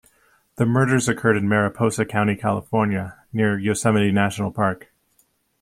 The 0.55 0.65
murders 0.65 1.07
occurred 1.07 1.37
in 1.37 1.47
Mariposa 1.47 2.05
County, 2.05 2.35
California, 2.35 3.19
near 3.31 3.59
Yosemite 3.59 4.09
National 4.11 4.51
Park. 4.51 4.91